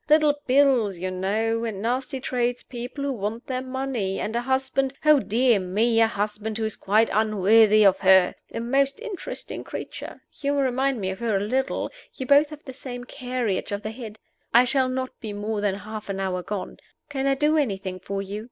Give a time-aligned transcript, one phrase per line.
[0.09, 5.19] Little bills, you know, and nasty tradespeople who want their money, and a husband oh,
[5.19, 8.33] dear me, a husband who is quite unworthy of her!
[8.51, 10.23] A most interesting creature.
[10.33, 13.91] You remind me of her a little; you both have the same carriage of the
[13.91, 14.17] head.
[14.55, 16.77] I shall not be more than half an hour gone.
[17.09, 18.39] Can I do anything for you?